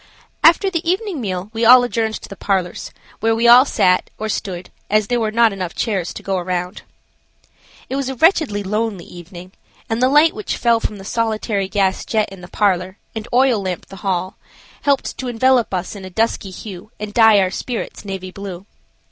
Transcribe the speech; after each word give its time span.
After 0.43 0.71
the 0.71 0.81
evening 0.89 1.21
meal 1.21 1.51
we 1.53 1.63
all 1.63 1.83
adjourned 1.83 2.15
to 2.15 2.27
the 2.27 2.35
parlors, 2.35 2.89
where 3.19 3.39
all 3.51 3.65
sat, 3.65 4.09
or 4.17 4.29
stood, 4.29 4.71
as 4.89 5.05
there 5.05 5.19
were 5.19 5.29
not 5.29 5.51
chairs 5.75 6.07
enough 6.09 6.13
to 6.15 6.23
go 6.23 6.39
round. 6.39 6.81
It 7.87 7.95
was 7.97 8.09
a 8.09 8.15
wretchedly 8.15 8.63
lonely 8.63 9.05
evening, 9.05 9.51
and 9.87 10.01
the 10.01 10.09
light 10.09 10.33
which 10.33 10.57
fell 10.57 10.79
from 10.79 10.97
the 10.97 11.05
solitary 11.05 11.67
gas 11.69 12.03
jet 12.03 12.29
in 12.31 12.41
the 12.41 12.47
parlor, 12.47 12.97
and 13.15 13.27
oil 13.31 13.61
lamp 13.61 13.85
the 13.89 13.97
hall, 13.97 14.37
helped 14.81 15.19
to 15.19 15.27
envelop 15.27 15.71
us 15.71 15.95
in 15.95 16.03
a 16.03 16.09
dusky 16.09 16.49
hue 16.49 16.89
and 16.99 17.13
dye 17.13 17.37
our 17.39 17.51
spirits 17.51 18.03
navy 18.03 18.31
blue. 18.31 18.65